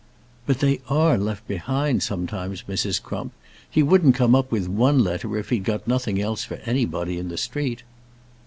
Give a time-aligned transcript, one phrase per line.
[0.47, 2.99] "But they are left behind sometimes, Mrs.
[2.99, 3.33] Crump.
[3.69, 7.29] He wouldn't come up with one letter if he'd got nothing else for anybody in
[7.29, 7.83] the street."